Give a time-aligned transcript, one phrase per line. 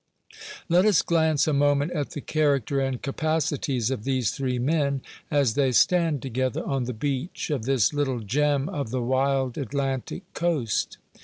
[0.67, 5.53] Let us glance a moment at the character and capacities of these three men, as
[5.53, 10.97] they stand together on the beach of this little gem of the wild Atlantic coast.